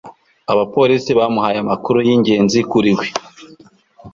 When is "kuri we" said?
2.71-3.07